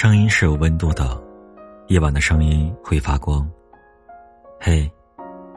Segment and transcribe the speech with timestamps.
[0.00, 1.20] 声音是有温度的，
[1.88, 3.50] 夜晚的声音会发光。
[4.60, 4.88] 嘿，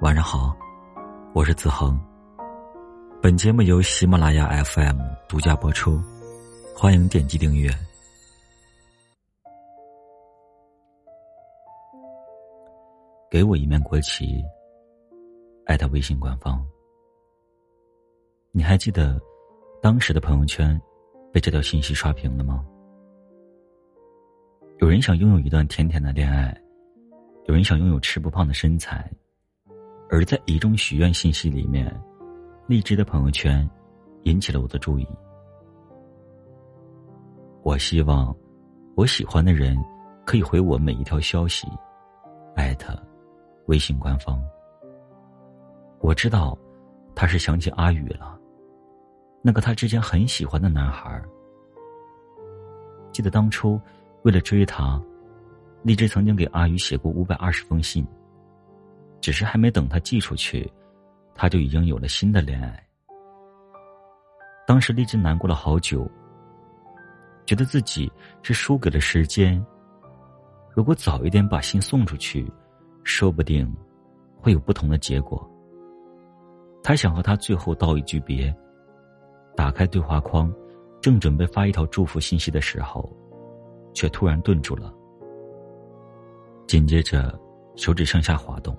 [0.00, 0.56] 晚上好，
[1.34, 2.00] 我是子恒。
[3.20, 4.98] 本节目由喜马拉雅 FM
[5.28, 6.00] 独家播出，
[6.74, 7.70] 欢迎点击订阅。
[13.30, 14.42] 给我一面国旗，
[15.66, 16.66] 艾特微信官方。
[18.50, 19.20] 你还记得
[19.82, 20.80] 当时的朋友圈
[21.30, 22.64] 被这条信息刷屏了吗？
[24.82, 26.52] 有人想拥有一段甜甜的恋爱，
[27.44, 29.08] 有人想拥有吃不胖的身材，
[30.10, 31.88] 而在一众许愿信息里面，
[32.66, 33.70] 荔枝的朋友圈
[34.24, 35.06] 引起了我的注意。
[37.62, 38.36] 我希望
[38.96, 39.78] 我喜欢的人
[40.26, 41.68] 可以回我每一条消息，
[42.56, 42.92] 艾特
[43.66, 44.42] 微信官方。
[46.00, 46.58] 我知道
[47.14, 48.36] 他是想起阿宇了，
[49.42, 51.22] 那个他之前很喜欢的男孩。
[53.12, 53.80] 记得当初。
[54.22, 55.02] 为了追他，
[55.82, 58.06] 荔枝曾经给阿宇写过五百二十封信。
[59.20, 60.68] 只是还没等他寄出去，
[61.32, 62.84] 他就已经有了新的恋爱。
[64.66, 66.10] 当时荔枝难过了好久，
[67.46, 68.10] 觉得自己
[68.42, 69.64] 是输给了时间。
[70.74, 72.50] 如果早一点把信送出去，
[73.04, 73.72] 说不定
[74.36, 75.48] 会有不同的结果。
[76.82, 78.52] 他想和他最后道一句别，
[79.56, 80.52] 打开对话框，
[81.00, 83.08] 正准备发一条祝福信息的时候。
[83.92, 84.92] 却突然顿住了，
[86.66, 87.38] 紧接着
[87.76, 88.76] 手指向下滑动，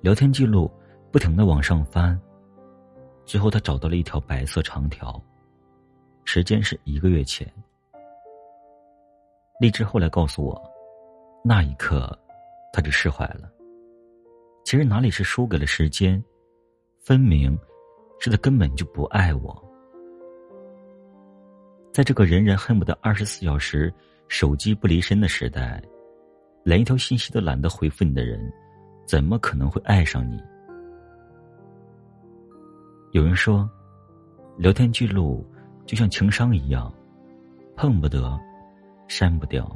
[0.00, 0.70] 聊天记录
[1.10, 2.20] 不停的往上翻，
[3.24, 5.20] 最后他找到了一条白色长条，
[6.24, 7.46] 时间是一个月前。
[9.60, 10.60] 荔枝后来告诉我，
[11.44, 12.16] 那一刻
[12.72, 13.50] 他就释怀了。
[14.64, 16.22] 其实哪里是输给了时间，
[17.00, 17.58] 分明
[18.20, 19.67] 是他根本就不爱我。
[21.92, 23.92] 在这个人人恨不得二十四小时
[24.28, 25.82] 手机不离身的时代，
[26.62, 28.40] 连一条信息都懒得回复你的人，
[29.06, 30.40] 怎么可能会爱上你？
[33.12, 33.68] 有人说，
[34.56, 35.44] 聊天记录
[35.86, 36.92] 就像情商一样，
[37.74, 38.38] 碰不得，
[39.08, 39.66] 删不掉。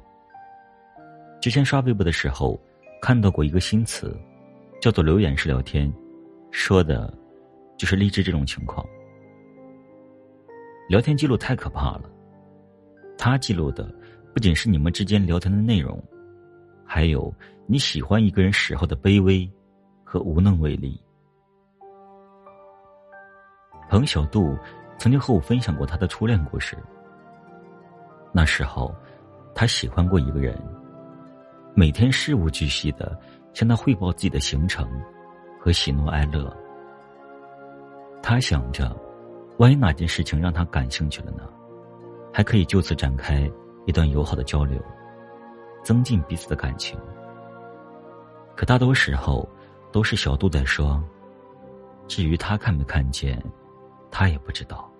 [1.40, 2.60] 之前刷微博的时候，
[3.00, 4.16] 看到过一个新词，
[4.80, 5.92] 叫做“留言式聊天”，
[6.52, 7.12] 说的，
[7.76, 8.86] 就是励志这种情况。
[10.92, 12.02] 聊天记录太可怕了，
[13.16, 13.90] 他记录的
[14.34, 15.98] 不仅是你们之间聊天的内容，
[16.84, 17.34] 还有
[17.66, 19.50] 你喜欢一个人时候的卑微
[20.04, 21.02] 和无能为力。
[23.88, 24.54] 彭小杜
[24.98, 26.76] 曾经和我分享过他的初恋故事。
[28.30, 28.94] 那时候，
[29.54, 30.54] 他喜欢过一个人，
[31.74, 33.18] 每天事无巨细的
[33.54, 34.86] 向他汇报自己的行程
[35.58, 36.54] 和喜怒哀乐。
[38.22, 38.94] 他想着。
[39.62, 41.48] 万一哪件事情让他感兴趣了呢？
[42.34, 43.48] 还可以就此展开
[43.86, 44.76] 一段友好的交流，
[45.84, 46.98] 增进彼此的感情。
[48.56, 49.48] 可大多时候，
[49.92, 51.00] 都是小杜在说，
[52.08, 53.40] 至于他看没看见，
[54.10, 54.90] 他也不知道。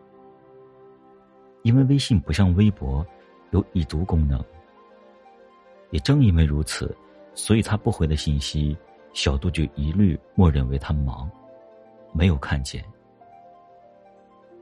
[1.62, 3.04] 因为微信不像微博
[3.50, 4.40] 有已读功能，
[5.90, 6.96] 也正因为如此，
[7.34, 8.78] 所以他不回的信息，
[9.12, 11.28] 小杜就一律默认为他忙，
[12.12, 12.84] 没有看见。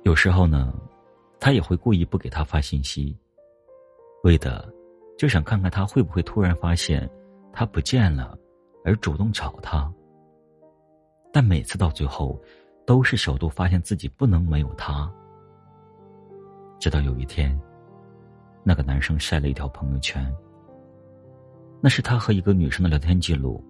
[0.03, 0.73] 有时候呢，
[1.39, 3.17] 他也会故意不给他发信息，
[4.25, 4.67] 为的
[5.19, 7.09] 就想看看他会不会突然发现
[7.53, 8.37] 他不见了，
[8.85, 9.93] 而主动找他。
[11.33, 12.41] 但每次到最后，
[12.87, 15.11] 都是小杜发现自己不能没有他。
[16.79, 17.61] 直到有一天，
[18.65, 20.35] 那个男生晒了一条朋友圈，
[21.81, 23.63] 那是他和一个女生的聊天记录，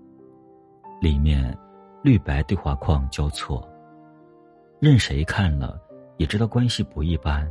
[1.03, 1.57] 里面
[2.05, 3.69] 绿白对话框交错，
[4.79, 5.79] 任谁看了。
[6.21, 7.51] 也知道关系不一般。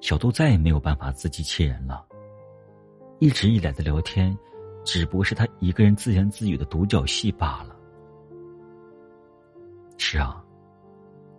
[0.00, 2.02] 小杜再也没有办法自欺欺人了。
[3.18, 4.34] 一直以来的聊天，
[4.82, 7.76] 只不过是他一个人自言自语的独角戏罢了。
[9.98, 10.42] 是啊，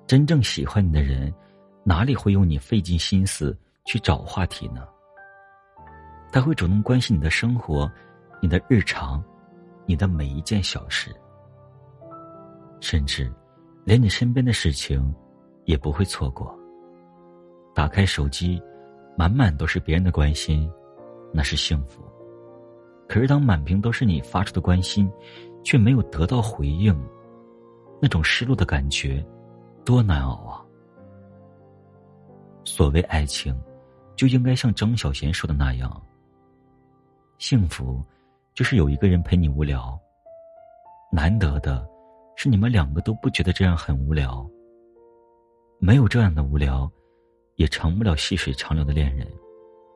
[0.05, 1.33] 真正喜欢你的人，
[1.83, 4.87] 哪里会用你费尽心思去找话题呢？
[6.31, 7.91] 他会主动关心你的生活，
[8.39, 9.23] 你的日常，
[9.87, 11.09] 你的每一件小事，
[12.79, 13.33] 甚至
[13.85, 15.11] 连你身边的事情。
[15.69, 16.57] 也不会错过。
[17.75, 18.59] 打开手机，
[19.15, 20.67] 满满都是别人的关心，
[21.31, 22.01] 那是幸福。
[23.07, 25.07] 可是当满屏都是你发出的关心，
[25.63, 26.99] 却没有得到回应，
[28.01, 29.23] 那种失落的感觉，
[29.85, 30.65] 多难熬啊！
[32.63, 33.55] 所谓爱情，
[34.15, 36.01] 就应该像张小娴说的那样：
[37.37, 38.03] 幸福，
[38.55, 39.99] 就是有一个人陪你无聊。
[41.11, 41.87] 难得的，
[42.35, 44.49] 是你们两个都不觉得这样很无聊。
[45.81, 46.91] 没有这样的无聊，
[47.55, 49.25] 也成不了细水长流的恋人。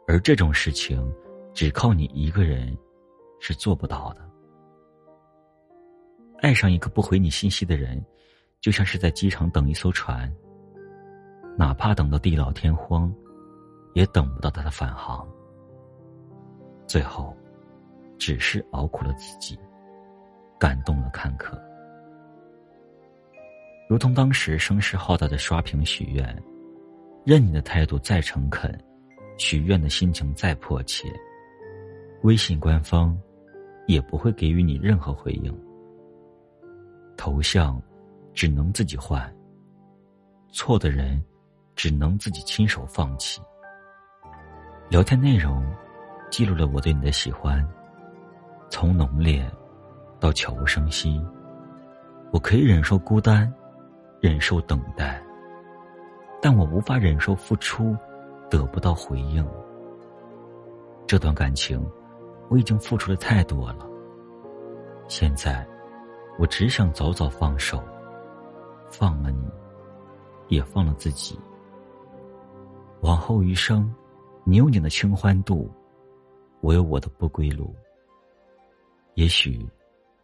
[0.07, 1.13] 而这种事情，
[1.53, 2.75] 只靠你一个人
[3.41, 4.21] 是做不到的。
[6.39, 8.01] 爱上一个不回你信息的人，
[8.61, 10.33] 就像是在机场等一艘船，
[11.57, 13.13] 哪怕等到地老天荒，
[13.93, 15.27] 也等不到他的返航。
[16.87, 17.35] 最后，
[18.17, 19.57] 只是熬苦了自己，
[20.59, 21.61] 感动了看客。
[23.93, 26.43] 如同当时声势浩大的刷屏许愿，
[27.23, 28.75] 任你的态度再诚恳，
[29.37, 31.07] 许愿的心情再迫切，
[32.23, 33.15] 微信官方
[33.85, 35.55] 也不会给予你任何回应。
[37.15, 37.79] 头像
[38.33, 39.31] 只能自己换，
[40.51, 41.23] 错的人
[41.75, 43.39] 只能自己亲手放弃。
[44.89, 45.63] 聊天内容
[46.31, 47.63] 记录了我对你的喜欢，
[48.71, 49.47] 从浓烈
[50.19, 51.23] 到悄无声息。
[52.31, 53.53] 我可以忍受孤单，
[54.23, 55.21] 忍受等待，
[56.41, 57.93] 但我无法忍受付出
[58.49, 59.45] 得不到回应。
[61.05, 61.85] 这段感情
[62.49, 63.85] 我已经付出的太多了，
[65.09, 65.67] 现在。
[66.39, 67.83] 我只想早早放手，
[68.89, 69.45] 放了你，
[70.47, 71.37] 也放了自己。
[73.01, 73.93] 往后余生，
[74.45, 75.69] 你有你的清欢度，
[76.61, 77.75] 我有我的不归路。
[79.13, 79.69] 也许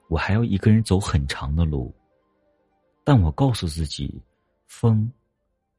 [0.08, 1.94] 我还要一个人走很长的路，
[3.04, 4.22] 但我告诉自己，
[4.68, 5.12] 风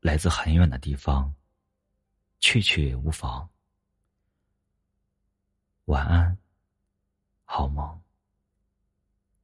[0.01, 1.33] 来自很远的地方，
[2.41, 3.49] 去去也无妨。
[5.85, 6.37] 晚安，
[7.45, 8.01] 好梦。